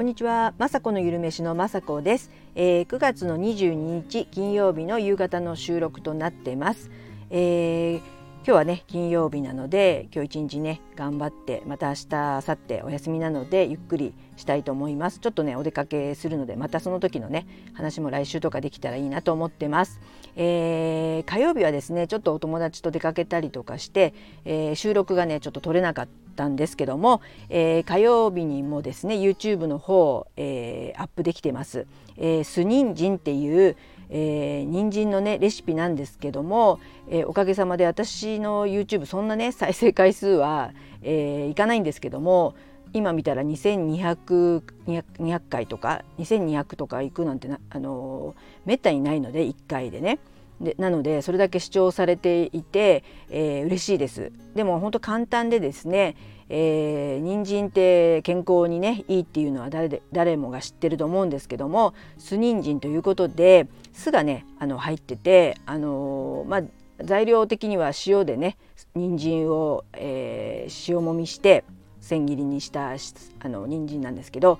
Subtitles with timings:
[0.00, 6.90] こんにちは、まさこのゆるめしのまさこです、えー、9月の22日金曜日の夕方の収録となってます、
[7.28, 15.18] えー今日はね金曜日なので今日一日ね頑張ってまた明日明後日お休みなのでゆっくりしたいと思います。
[15.18, 20.00] ちょっとねお出かけするのでまたその時のね話も来週とかできたらいいなと思ってます、
[20.36, 24.14] えー、火曜日はですねちょっとお友達と出かけたりとかして、
[24.46, 31.86] えー、収録がねちょっと取れなかったんですけども、えー、火曜日にもですね YouTube の方、えー、アップできてます、
[32.16, 33.76] えー、スニンジンっていう
[34.10, 42.54] えー、人参のねレシピなんですけども、えー、おかげさまで私の YouTube そんなね再生回数は、えー、いかないんですけども
[42.92, 50.18] 今見たら2200 200, 回とか2200とかいくなんてな、あのめったにないので1回でね。
[50.60, 56.16] でなのでそれだけ視聴されていて、えー、嬉しいですでも本当簡単でですね、
[56.52, 66.62] えー、人参って健康にねいいっていうのは誰で誰もが知ってると思うんですけども酢人参ということで酢がねあの入っててあのー、まあ
[67.04, 68.58] 材料的には塩でね
[68.94, 71.64] 人参を、えー、塩もみして
[72.00, 74.58] 千切りにしたあの人参なんですけど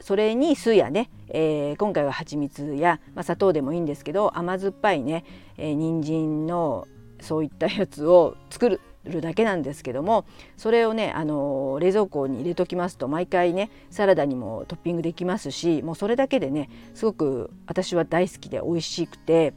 [0.00, 5.24] それに酢やね、えー、今回は蜂蜜や、まあ、砂糖でもいいんですけど甘酸っぱいね、
[5.58, 6.88] えー、人参の
[7.20, 10.24] そういったやつを作るるだけなんですけども
[10.56, 19.54] それをねあの冷蔵庫に入れときますと毎回ねサラダにもトッピングできますしもうそれだけでねすごく私は大好きで美味しくて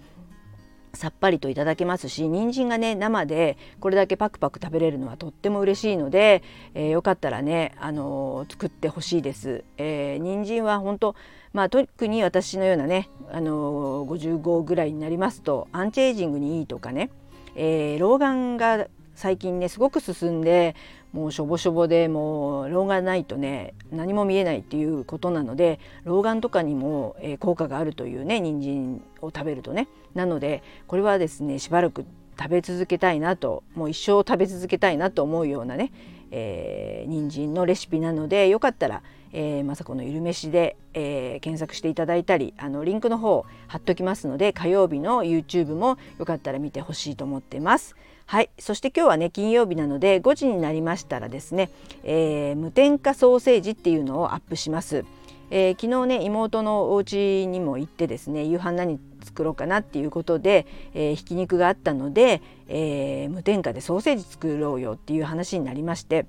[0.95, 6.41] さっぱりといただけますし人参がね生でこれだけパクパク食べれるのはとっても嬉しいので、
[6.73, 9.63] えー、よかったらね、あのー、作ってほしいです。
[9.77, 11.15] えー、人参は本当
[11.53, 17.11] まあ、特に私のようなね、あのー、55ぐらいになりますとアンチエイジングにいいとかね、
[17.55, 20.75] えー、老眼が最近ねすごく進んで
[21.13, 32.05] もうしょぼしょぼでもう老眼ないとね何も見えないっていうことなので老眼とかにも、えー、効果があるというね人参を食べるとねなのでこれはですねしばらく
[32.37, 35.93] 食べ続けたいなともう一生食べ続けたいなと思うようなね、
[36.31, 47.95] えー、人参のレシピなのでよかったら、えー、まさこのゆるめしで、えー、検索していただいたりあのリンクの方貼っときますので火曜日の YouTube もよかったら見てほしいと思ってます。
[48.27, 51.69] はいそして今日はね金曜日なので5時になりましたらですね、
[52.03, 55.05] えー、無添加ソーセージっていうのをアップします。
[55.51, 60.65] えー、昨日ね妹のお家にも行ってですね夕飯何作ろうかなっていうことで、
[60.95, 66.25] えー、ひき肉があったので、えー、無添加でソーセージ作ろうよっていう話になりまして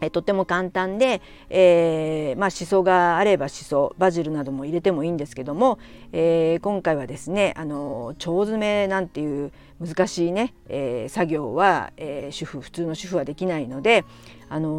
[0.00, 5.78] えとても簡単で、えー、まあしそがあればしそバジルなども入れてもいいんですけども、
[6.12, 14.04] えー、今回はですねあの腸詰めなんていう難しいね、えー、作業は、え、主婦普通の主婦はできないので、
[14.50, 14.72] あのー、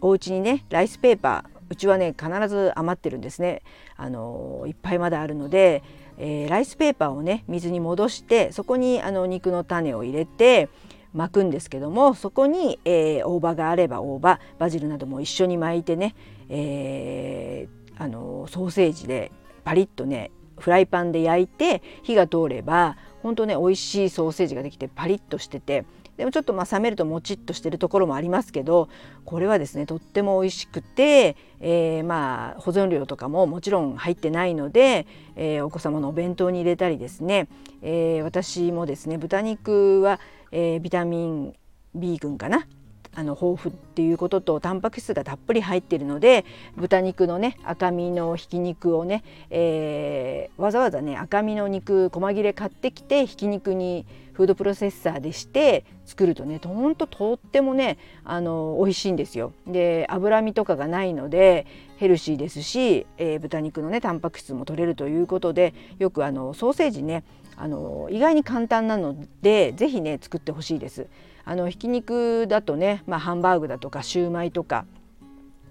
[0.00, 3.62] お家にねライスペーパーうちはね必ず余ってるんですね、
[3.96, 5.82] あの、いっぱいまだあるので、
[6.16, 10.68] え、ライスペーパーをね水に戻してそこにあの肉の種を入れて
[11.14, 16.14] 巻くんですけどもそこに、えー、大葉があれば大葉バジルなども一緒に巻いてね、
[16.48, 19.32] えー、あのソーセージで
[19.64, 25.84] パリッとねフライパンで焼いて火が通れば本当ね美味しいソーセージができてパリッとしてて
[26.18, 28.88] でもちょっとまあ冷めるともちっとしてるところもありますけど
[29.24, 37.48] これはですねとっても美味しくて、えー、まあ保存料とかももちろん入ってないので、えー、お子様のお弁当に入れたりですね、
[37.82, 40.18] えー、私もですね豚肉は、
[40.50, 41.54] えー、ビタミン
[41.94, 42.66] B 群かな？
[43.14, 46.44] あの豊富っていうこととタンパク質がたっぷり入っているので
[46.76, 59.52] 豚肉のね赤身のひき肉をね、えー、わざわざね赤身の肉細切れ買ってきてひき肉にフードプロセッサーでして作るとねほんととってもねあの美味しいんですよ。
[59.66, 61.66] で脂身とかがないので
[61.96, 67.24] ヘルシーですし、えー、豚肉のねタンパク質も取れるということでよくあのソーセージね
[67.60, 71.06] あの意外に簡単なので是非ね作ってほしいです。
[71.44, 74.84] あのひき肉だとね、まあ、ハンバーグだとかシューマイとか、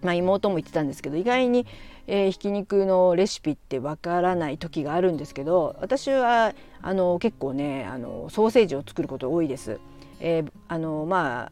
[0.01, 1.67] まあ、妹も言ってたんですけど意外に、
[2.07, 9.79] えー、ひき肉のレシピってわからない時があるんですけど私はあの結構ねあのソーセージを作ること多いです。
[10.19, 11.51] えー、あのま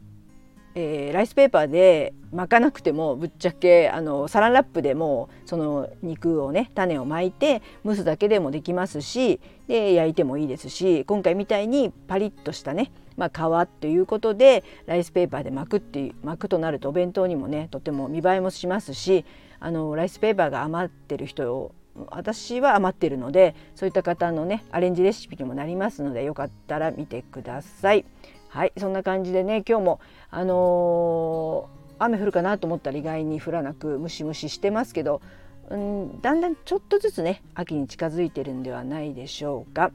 [0.78, 19.24] えー、ライスペーパーで巻かなくてもぶっちゃけあのサランラップでもその肉をね種を巻いて蒸すだけでもできますしで焼いてもいいですし今回みたいにパリッとしたね、まあ、皮ということでライスペーパーで巻くっていう巻くとなるとお弁当にもねとても見栄えもしますし
[19.60, 21.74] あのライスペーパーが余ってる人を
[22.10, 28.04] 私は余ってるのでそういった方のねアレンジレシピにもなりますのでよかったら見てください。
[28.48, 30.00] はいそんな感じでね今日も
[30.30, 35.20] あの雨降るかなと思ったら意外に降らなくムシムシしてますけど、
[35.70, 39.92] うん、だんだんちょっとずつね秋に近づいてるんではないでしょうか。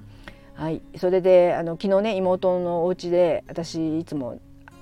[0.53, 4.39] はい、それであの昨日ね妹のお家で私いつも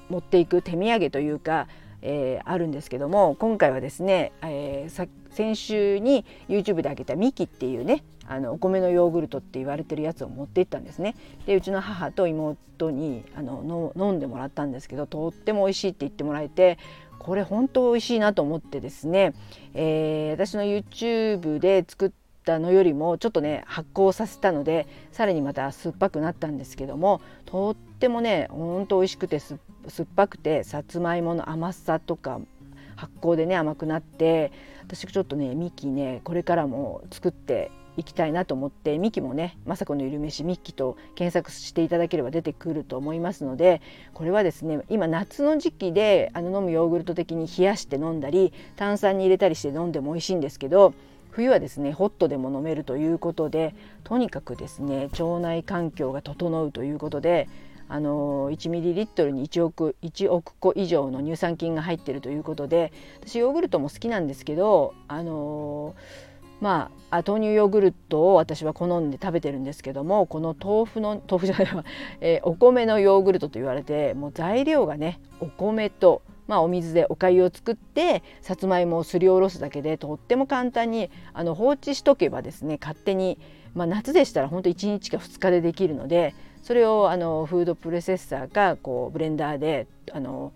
[0.09, 1.67] 持っていく手土産というか、
[2.01, 11.15] えー、あるんですけども今回はですね、えー、先週に YouTube であげたミキっていうねあのお米のヨーグルトって言われてるやつを持って行ったんですね。
[11.47, 16.77] でうちの母と妹にあの飲んでもらったんですけどとっても美味しいって言ってもらえて
[17.17, 19.33] これ本当美味しいなと思ってですね、
[19.73, 22.11] えー、私の YouTube で作っ
[22.45, 29.59] たのよりもちょっとね発酵させたのでさらにまた酸っぱくなったんですけどもとってもねほんと美味しくて酸
[30.03, 32.39] っぱくてさつまいもの甘さとか
[32.95, 43.81] 発酵でね甘くなって私ちょっとねミキねこれからも作っていきたいなと思ってミキもね「雅子のゆるめしミッキ」と検索していただければ出てくると思いますので
[44.13, 50.93] これはですね今夏の時期であの飲むヨーグルト的に冷やして飲んだり炭酸に入れたりして飲んでも美味しいんですけど
[51.31, 57.47] 冬はですねホットでも飲めるということでとにかくですね腸内環境が整うということで
[57.91, 65.95] あの1ミリリットルに1億 ,1 億個以上の乳酸菌が入っているということで私ヨーグルトも好きなんですけどあの
[66.61, 71.85] まあ豆乳ヨーグルトを私は好んで食べてるんですけどもこの豆腐の豆腐じゃないわ、
[72.21, 83.37] えー、お米のヨーグルトと言われてもう材料がねお米とまあ、お水でお粥を作ってさつまいもをすりおろすだけでとっても簡単にあの放置しとけばですね勝手に、
[83.75, 86.33] まあ、夏でしたら本当1日か2日でできるので
[86.63, 90.51] それをあのフードプロセッサーかこうブレンダーであの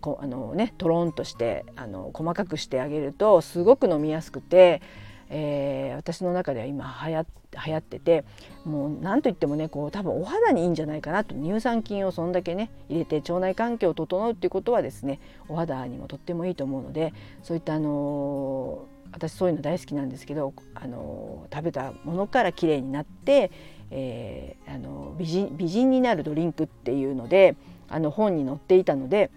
[0.00, 4.82] こあのねトロンとしてあの細かくしてあげるとすごく飲みやすくて、
[5.30, 7.26] えー、私の中では今流行
[7.66, 8.24] 流行ってて
[8.64, 11.34] もう何と言ってもねこう多分お肌にいいんじゃないかなと。
[11.34, 23.50] 乳酸菌をそんだけね入れて腸内環境を整うっていうことはですねお肌にもとってもいいと思うのでそういったあのー私そういうの大好きなんですけどあの食べたものから綺麗になって、
[23.90, 27.56] えー、あの美人美人になるドリンクっていうので
[27.88, 29.30] あの本に載っていたので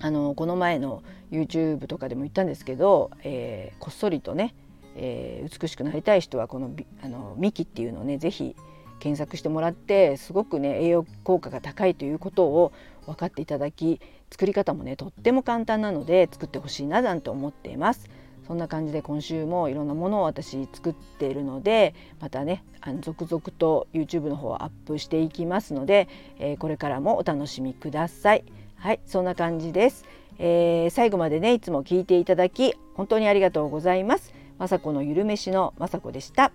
[0.00, 4.54] あのこの前の YouTube とかでも言ったんですけど、えー、こっそりとね、
[4.96, 6.70] えー、美しくなりたい人はこの
[7.02, 8.56] あのミキっていうのをね是非
[9.00, 12.72] 検索してもらってすごくね栄養効果が高いということを
[13.06, 14.00] 分かっていただき
[14.30, 18.08] 作り方もねとっても簡単なので作ってほしいななんて思っています。
[18.46, 26.08] そんな感じで今週もいろんなものを私作っているのでまたねあの続々と YouTube の方をアップしていきますので、
[26.40, 28.44] えー、これからもお楽しみください。
[28.74, 30.04] はいそんな感じです、
[30.38, 34.39] えー、最後までねいつも聞いていただき本当にありがとうございます。
[34.60, 36.52] まさこのゆるめしのまさこでした。